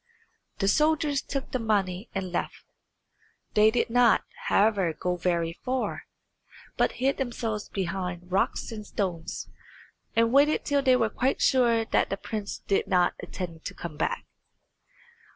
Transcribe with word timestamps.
The 0.57 0.67
soldiers 0.67 1.21
took 1.21 1.51
the 1.51 1.59
money 1.59 2.09
and 2.15 2.31
left; 2.31 2.63
they 3.53 3.69
did 3.69 3.91
not, 3.91 4.23
however, 4.47 4.93
go 4.93 5.15
very 5.15 5.53
far, 5.63 6.07
but 6.75 6.93
hid 6.93 7.17
themselves 7.17 7.69
behind 7.69 8.31
rocks 8.31 8.71
and 8.71 8.83
stones, 8.83 9.47
and 10.15 10.33
waited 10.33 10.65
till 10.65 10.81
they 10.81 10.95
were 10.95 11.11
quite 11.11 11.39
sure 11.39 11.85
that 11.85 12.09
the 12.09 12.17
prince 12.17 12.63
did 12.67 12.87
not 12.87 13.13
intend 13.19 13.63
to 13.65 13.75
come 13.75 13.95
back. 13.95 14.25